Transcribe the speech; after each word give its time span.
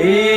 E. 0.00 0.27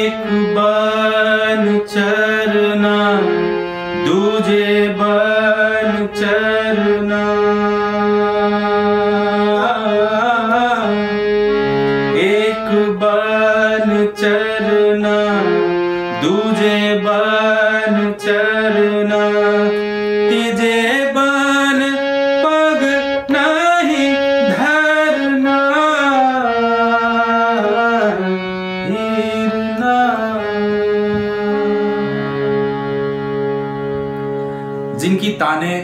जिनकी 35.01 35.29
ताने 35.33 35.75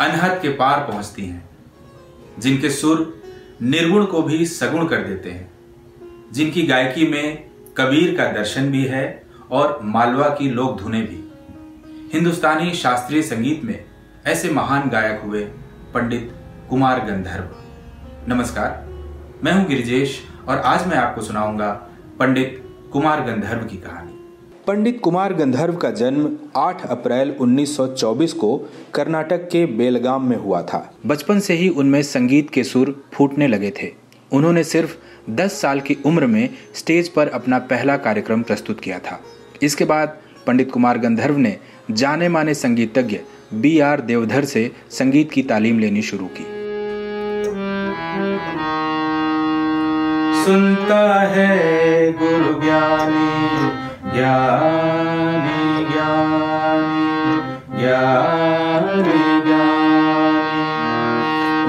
अनहद 0.00 0.38
के 0.42 0.48
पार 0.48 0.80
पहुँचती 0.86 1.24
हैं, 1.24 1.48
जिनके 2.38 2.70
सुर 2.70 3.02
निर्गुण 3.62 4.04
को 4.04 4.22
भी 4.22 4.46
सगुण 4.46 4.86
कर 4.88 5.02
देते 5.02 5.30
हैं, 5.30 6.32
जिनकी 6.32 6.62
गायकी 6.62 7.06
में 7.06 7.50
कबीर 7.76 8.16
का 8.16 8.24
दर्शन 8.32 8.70
भी 8.70 8.84
है 8.84 9.04
और 9.50 9.78
मालवा 9.82 10.28
की 10.28 10.50
लोक 10.50 10.80
धुने 10.80 11.02
भी। 11.02 11.22
हिंदुस्तानी 12.14 12.74
शास्त्रीय 12.74 13.22
संगीत 13.22 13.64
में 13.64 13.84
ऐसे 14.26 14.50
महान 14.50 14.88
गायक 14.90 15.22
हुए 15.24 15.44
पंडित 15.94 16.34
कुमार 16.70 17.04
गंधर्व। 17.06 18.34
नमस्कार, 18.34 18.84
मैं 19.44 19.52
हूँ 19.52 19.66
गिरिजेश 19.66 20.20
और 20.48 20.58
आज 20.58 20.86
मैं 20.86 20.96
आपको 20.96 21.22
सुनाऊँगा 21.22 21.72
पंडित 22.18 22.62
कुमार 22.92 23.20
गंधर्व 23.20 23.66
की 23.66 23.76
कहानी। 23.76 24.23
पंडित 24.66 25.00
कुमार 25.02 25.34
गंधर्व 25.34 25.76
का 25.76 25.90
जन्म 25.90 26.36
8 26.56 26.86
अप्रैल 26.86 27.34
1924 27.40 28.32
को 28.32 28.70
कर्नाटक 28.94 29.36
के 29.36 29.66
बेलगाम 29.66 30.28
में 30.28 30.36
हुआ 30.36 30.62
था। 30.62 30.94
बचपन 31.06 31.40
से 31.40 31.54
ही 31.54 31.68
उनमें 31.68 32.02
संगीत 32.02 32.50
के 32.50 32.64
सुर 32.64 33.04
फूटने 33.12 33.46
लगे 33.46 33.70
थे। 33.70 33.92
उन्होंने 34.32 34.64
सिर्फ़ 34.64 34.96
10 35.30 35.60
साल 35.60 35.80
की 35.80 35.96
उम्र 36.06 36.26
में 36.26 36.50
स्टेज 36.74 37.08
पर 37.08 37.28
अपना 37.28 37.58
पहला 37.58 37.96
कार्यक्रम 37.96 38.42
प्रस्तुत 38.42 38.80
किया 38.80 38.98
था। 38.98 39.20
इसके 39.62 39.84
बाद 39.84 40.18
पंडित 40.46 40.72
कुमार 40.72 40.98
गंधर्व 40.98 41.36
ने 41.36 41.56
जाने 41.90 42.28
माने 42.28 42.54
संगीतज्ञ 42.54 43.20
बी 43.54 43.78
आर 43.78 44.00
देवधर 44.00 44.44
से 44.44 44.72
संगीत 44.90 45.32
की 45.32 45.42
तालीम 45.42 45.78
लेनी 45.78 46.02
शुरू 46.02 46.26
की। 46.26 46.44
सुनता 50.44 51.22
है 51.22 52.12
गुरु 52.12 52.60
ज्ञानी। 52.60 53.83
ज्ञानी 54.14 55.62
ज्ञानी 55.86 56.34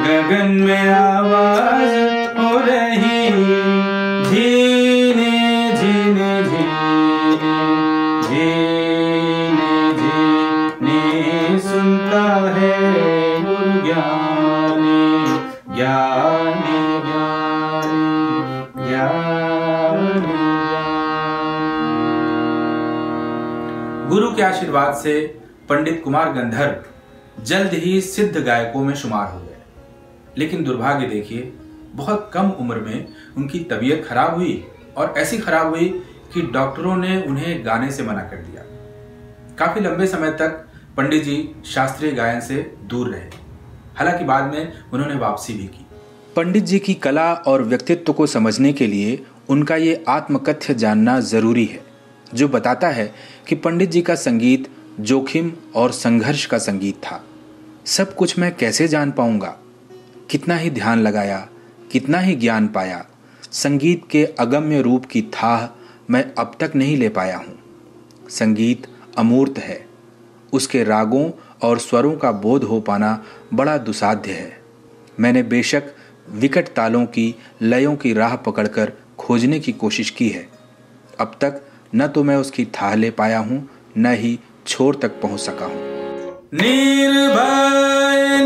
गगन 0.05 0.51
में 0.65 0.87
आवाज़ 0.89 1.95
हो 2.37 2.51
रही 2.67 3.21
झीने 4.29 5.31
झीने 5.79 6.29
झीने 6.51 7.55
झीने 8.27 9.73
झीने 10.01 11.01
सुनता 11.67 12.25
है 12.59 12.77
ज्ञानी 13.87 15.01
ज्ञानी। 15.75 16.74
के 24.35 24.41
आशीर्वाद 24.41 24.95
से 24.95 25.39
पंडित 25.69 26.01
कुमार 26.03 26.33
गंधर्व 26.33 27.43
जल्द 27.43 27.73
ही 27.73 28.01
सिद्ध 28.01 28.37
गायकों 28.37 28.83
में 28.83 28.95
शुमार 28.95 29.31
हो 29.31 29.39
गए। 29.39 29.57
लेकिन 30.37 30.63
दुर्भाग्य 30.63 31.07
देखिए, 31.07 31.53
बहुत 31.93 32.31
कम 32.33 32.49
उम्र 32.49 32.75
में 32.75 33.07
उनकी 33.37 33.59
तबीयत 33.59 34.05
खराब 34.09 34.35
हुई 34.35 34.67
और 34.97 35.13
ऐसी 35.17 35.37
खराब 35.37 35.67
हुई 35.67 36.03
कि 36.33 36.41
डॉक्टरों 36.41 36.97
ने 36.97 37.21
उन्हें 37.21 37.65
गाने 37.65 37.91
से 37.91 38.03
मना 38.03 38.21
कर 38.21 38.37
दिया। 38.37 38.61
काफ़ी 39.57 39.81
लंबे 39.81 40.07
समय 40.07 40.31
तक 40.31 40.67
पंडित 40.97 41.23
जी 41.23 41.55
शास्त्रीय 41.65 42.11
गायन 42.11 42.41
से 42.41 42.75
दूर 42.83 43.09
रहे। 43.09 43.29
हालाँकि 43.95 44.25
बाद 44.25 44.43
में 44.43 44.73
उन्होंने 44.93 45.15
वापसी 45.15 45.53
भी 45.53 45.63
की। 45.63 45.85
पंडित 46.35 46.63
जी 46.63 46.79
की 46.79 46.93
कला 46.93 47.33
और 47.33 47.63
व्यक्तित्व 47.63 48.13
को 48.13 48.27
समझने 48.27 48.73
के 48.73 48.87
लिए 48.87 49.25
उनका 49.49 49.75
ये 49.75 50.05
आत्मकथ्य 50.07 50.73
जानना 50.73 51.19
ज़रूरी 51.19 51.65
है। 51.65 51.84
जो 52.33 52.47
बताता 52.47 52.89
है 52.89 53.13
कि 53.47 53.55
पंडित 53.55 53.91
जी 53.91 54.01
का 54.01 54.15
संगीत 54.15 54.67
जोखिम 54.99 55.51
और 55.75 55.91
संघर्ष 55.91 56.45
का 56.45 56.57
संगीत 56.57 56.95
था। 56.95 57.23
सब 57.85 58.15
कुछ 58.15 58.39
मैं 58.39 58.55
कैसे 58.55 58.87
जान 58.87 59.11
पाऊँगा? 59.11 59.57
कितना 60.29 60.55
ही 60.55 60.69
ध्यान 60.69 60.99
लगाया, 60.99 61.47
कितना 61.91 62.19
ही 62.19 62.35
ज्ञान 62.35 62.67
पाया, 62.67 63.05
संगीत 63.51 64.03
के 64.11 64.25
अगम्य 64.25 64.81
रूप 64.81 65.05
की 65.05 65.21
थाह 65.21 65.67
मैं 66.09 66.31
अब 66.37 66.55
तक 66.59 66.71
नहीं 66.75 66.97
ले 66.97 67.09
पाया 67.09 67.37
हूँ। 67.37 67.59
संगीत 68.29 68.87
अमूर्त 69.17 69.59
है। 69.59 69.85
उसके 70.53 70.83
रागों 70.83 71.31
और 71.61 71.79
स्वरों 71.79 72.15
का 72.15 72.31
बोध 72.31 72.63
हो 72.63 72.79
पाना 72.81 73.23
बड़ा 73.53 73.77
दुसाध्य 73.77 74.31
है। 74.31 74.57
मैंने 75.19 75.43
बेशक 75.43 75.83
विकट 76.29 76.67
तालों 76.67 77.05
की 77.05 77.35
लयों 77.61 77.95
की 77.95 78.13
राह 78.13 78.35
पकड़कर 78.35 78.93
खोजने 79.19 79.59
की 79.59 79.71
कोशिश 79.71 80.09
की 80.09 80.29
है। 80.29 80.47
अब 81.19 81.37
तक 81.41 81.61
न 81.95 82.07
तो 82.07 82.23
मैं 82.23 82.35
उसकी 82.35 82.65
थाह 82.65 82.93
ले 82.95 83.09
पाया 83.11 83.39
हूँ, 83.39 83.69
न 83.97 84.13
ही 84.13 84.39
छोर 84.67 84.95
तक 84.95 85.21
पहुँच 85.21 85.39
सका 85.39 85.65
हूँ। 85.65 85.75
निर्भय 86.53 88.41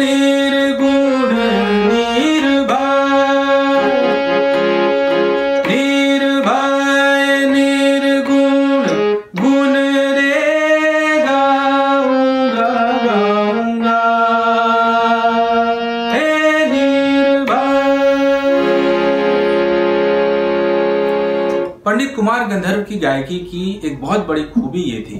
पंडित 22.00 22.16
कुमार 22.16 22.48
गंधर्व 22.48 22.84
की 22.84 22.98
गायकी 23.00 23.38
की 23.40 23.70
एक 23.86 24.00
बहुत 24.02 24.26
बड़ी 24.28 24.44
खूबी 24.44 24.82
ये 24.82 25.00
थी 25.02 25.18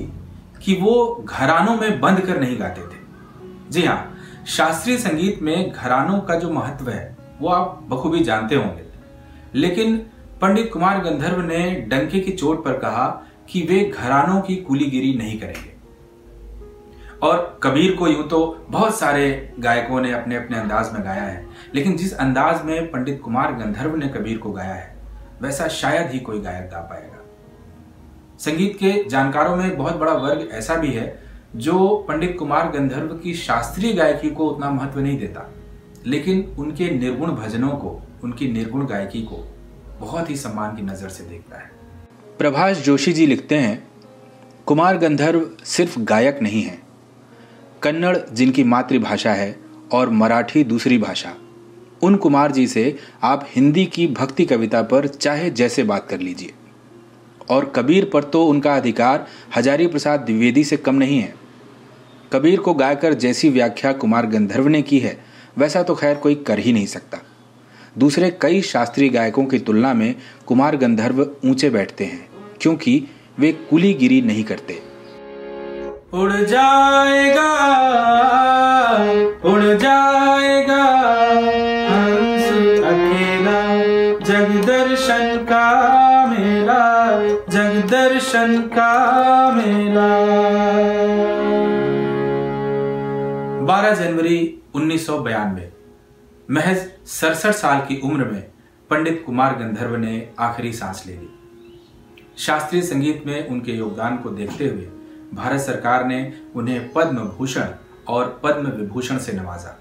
कि 0.64 0.74
वो 0.82 0.94
घरानों 1.30 1.76
में 1.78 2.00
बंद 2.02 2.20
कर 2.20 2.40
नहीं 2.40 2.60
गाते 2.60 2.82
थे। 2.82 3.00
जी 3.70 3.84
हाँ 3.86 4.46
शास्त्रीय 4.48 4.98
संगीत 4.98 5.42
में 5.42 5.72
घरानों 5.72 6.20
का 6.20 6.36
जो 6.36 6.50
महत्व 6.50 6.90
है, 6.90 7.18
वो 7.42 7.50
आप 7.50 7.84
बखूबी 7.90 8.20
जानते 8.20 8.56
होंगे। 8.56 8.84
लेकिन 9.56 9.98
पंडित 10.42 10.72
कुमार 10.74 11.00
गंधर्व 11.04 11.42
ने 11.42 11.60
डंके 11.90 12.20
की 12.20 12.32
चोट 12.32 12.64
पर 12.66 12.78
कहा 12.78 13.08
कि 13.50 13.62
वे 13.62 13.80
घरानों 13.86 14.40
की 14.42 14.56
कुलीगिरी 14.62 15.14
नहीं 15.14 15.40
करेंगे। 15.40 15.74
और 17.22 17.60
कबीर 17.64 17.96
को 17.96 18.08
यूँ 18.08 18.28
तो 18.28 18.40
बहुत 18.70 19.00
सारे 19.00 19.54
गायकों 19.60 20.00
ने 20.02 20.12
अपने 20.12 20.36
अपने 20.36 20.58
अंदाज 20.58 20.94
में 20.94 21.04
गाया 21.04 21.24
है, 21.24 21.46
लेकिन 21.76 21.98
जिस 21.98 22.14
अंदाज 22.18 22.64
में 22.66 22.92
पंडित 22.92 23.22
कुमार 23.22 23.54
गंधर्व 23.56 23.96
ने 23.96 24.08
कबीर 24.10 24.38
को 24.38 24.52
गाया 24.52 24.74
है 24.74 24.98
वैसा 25.42 25.68
शायद 25.68 26.12
ही 26.12 26.20
कोई 26.20 26.40
गायक 26.40 26.70
गा 26.70 26.80
पाएगा। 26.80 27.18
संगीत 28.40 28.76
के 28.76 29.10
जानकारों 29.10 29.56
में 29.56 29.66
एक 29.66 29.78
बहुत 29.78 29.96
बड़ा 29.96 30.14
वर्ग 30.14 30.50
ऐसा 30.52 30.76
भी 30.76 30.92
है, 30.92 31.20
जो 31.56 32.06
पंडित 32.08 32.36
कुमार 32.40 32.72
गंधर्व 32.72 33.16
की 33.18 33.34
शास्त्रीय 33.34 33.94
गायकी 33.94 34.30
को 34.30 34.48
उतना 34.48 34.70
महत्व 34.72 35.00
नहीं 35.00 35.18
देता, 35.20 35.50
लेकिन 36.06 36.44
उनके 36.60 36.90
निर्गुण 36.90 37.32
भजनों 37.32 37.70
को, 37.70 38.02
उनकी 38.24 38.52
निर्गुण 38.52 38.86
गायकी 38.86 39.22
को 39.22 39.44
बहुत 40.00 40.30
ही 40.30 40.36
सम्मान 40.36 40.76
की 40.76 40.82
नज़र 40.82 41.10
से 41.10 41.24
देखता 41.24 41.58
है। 41.58 41.72
प्रभाष 42.38 42.78
जोशी 42.78 43.14
जी 43.14 43.26
लिखते 43.26 43.56
हैं, 43.56 43.88
कुमार 44.66 44.98
गंधर्व 44.98 45.50
सिर्फ़ 45.66 46.00
गायक 46.00 46.40
नहीं 46.42 46.62
है। 46.62 46.78
कन्नड़ 47.82 48.18
जिनकी 48.18 48.64
मातृभाषा 48.64 49.34
है 49.34 49.56
और 49.94 50.10
मराठी 50.10 50.64
दूसरी 50.64 50.98
भाषा। 50.98 51.34
उन 52.02 52.16
कुमार 52.16 52.52
जी 52.52 52.68
से 52.68 52.96
आप 53.24 53.46
हिंदी 53.50 53.86
की 53.86 54.08
भक्ति 54.08 54.46
कविता 54.46 54.82
पर 54.82 55.08
चाहे 55.08 55.50
जैसे 55.50 55.84
बात 55.84 56.08
कर 56.10 56.20
लीजिए। 56.20 56.54
और 57.50 57.66
कबीर 57.76 58.10
पर 58.14 58.24
तो 58.24 58.46
उनका 58.46 58.76
अधिकार 58.76 59.28
हजारी 59.56 59.88
प्रसाद 59.88 60.20
द्विवेदी 60.20 60.64
से 60.64 60.78
कम 60.78 60.96
नहीं 60.96 61.20
है। 61.20 61.34
कबीर 62.34 62.60
को 62.60 62.74
गायकर 62.74 63.14
जैसी 63.14 63.50
व्याख्या 63.50 63.92
कुमार 63.94 64.26
गंधर्व 64.26 64.68
ने 64.68 64.82
की 64.82 65.00
है, 65.00 65.18
वैसा 65.58 65.84
तो 65.84 65.96
खैर 65.96 66.16
कोई 66.16 66.36
कर 66.36 66.60
ही 66.60 66.74
नहीं 66.74 66.86
सकता। 66.86 67.18
दूसरे 67.98 68.30
कई 68.42 68.62
शास्त्रीय 68.62 69.10
गायकों 69.10 69.46
की 69.46 69.60
तुलना 69.60 69.94
में 69.94 70.16
कुमार 70.46 70.76
गंधर्व 70.78 71.22
ऊँचे 71.46 71.70
बैठते 71.70 72.06
हैं, 72.06 72.30
क्योंकि 72.62 73.04
वे 73.40 73.52
कुलीगिरी 73.70 74.22
नहीं 74.22 74.44
करते। 74.44 74.82
उड़ 76.14 76.32
जाएगा 76.32 77.50
उड़ 79.46 79.78
जाएगा। 79.78 80.99
जग 84.30 84.52
दर्शन 84.66 85.38
का 85.38 86.26
मेरा 86.28 86.84
जग 87.50 87.88
दर्शन 87.90 88.62
का 88.62 88.92
मेला। 89.52 90.10
12 93.66 93.94
जनवरी 93.94 94.64
उन्नीस 94.76 95.10
महज 96.52 96.78
सड़सठ 97.08 97.52
साल 97.52 97.80
की 97.80 98.02
उम्र 98.04 98.26
में 98.26 98.42
पंडित 98.90 99.24
कुमार 99.26 99.54
गंधर्व 99.54 99.96
ने 99.96 100.30
आखिरी 100.40 100.74
सांस 100.74 101.04
ले 101.08 101.14
ली। 101.14 101.30
शास्त्रीय 102.38 102.82
संगीत 102.82 103.24
में 103.28 103.48
उनके 103.48 103.72
योगदान 103.72 104.18
को 104.18 104.30
देखते 104.30 104.68
हुए 104.68 104.88
भारत 105.34 105.62
सरकार 105.62 106.06
ने 106.06 106.34
उन्हें 106.56 106.94
पद्म 106.94 107.18
भूषण 107.18 107.66
और 108.08 108.42
पद्म 108.44 108.68
विभूषण 108.68 109.18
से 109.18 109.34
नवाजा। 109.34 109.80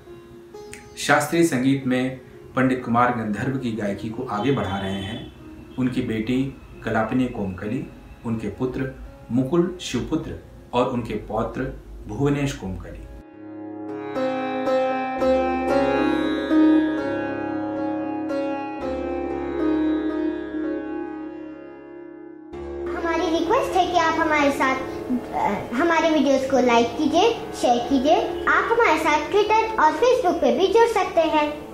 शास्त्रीय 0.99 1.45
संगीत 1.45 1.87
में 1.87 2.21
पंडित 2.57 2.83
कुमार 2.85 3.11
गंधर्व 3.17 3.59
की 3.59 3.73
गायकी 3.73 4.09
को 4.09 4.23
आगे 4.31 4.53
बढ़ा 4.53 4.79
रहे 4.79 5.01
हैं। 5.03 5.77
उनकी 5.79 6.03
बेटी 6.03 6.43
कलापिनी 6.85 7.27
कोमकली, 7.29 7.85
उनके 8.27 8.49
पुत्र 8.51 8.95
मुकुल 9.33 9.77
शिवपुत्र 9.81 10.39
और 10.75 10.89
उनके 10.89 11.15
पौत्र 11.29 11.73
भुवनेश 12.09 12.53
कोमकली। 12.53 13.07
आप 23.99 24.19
हमारे 24.19 24.51
साथ 24.51 25.73
हमारे 25.73 26.11
वीडियोस 26.11 26.51
को 26.51 26.59
लाइक 26.67 26.87
कीजिए 26.99 27.31
शेयर 27.55 27.79
कीजिए। 27.89 28.17
आप 28.49 28.73
हमारे 28.73 28.99
साथ 28.99 29.31
ट्विटर 29.31 29.83
और 29.83 29.93
फेसबुक 29.93 30.37
पे 30.37 30.53
भी 30.59 30.67
जुड़ 30.67 30.87
सकते 30.89 31.21
हैं। 31.21 31.68